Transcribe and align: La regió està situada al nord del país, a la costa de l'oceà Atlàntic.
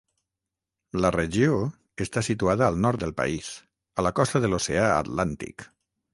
La 1.03 1.11
regió 1.15 1.59
està 2.05 2.23
situada 2.29 2.71
al 2.73 2.81
nord 2.87 3.05
del 3.05 3.15
país, 3.21 3.53
a 4.01 4.09
la 4.09 4.15
costa 4.23 4.43
de 4.47 4.53
l'oceà 4.53 4.91
Atlàntic. 4.97 5.71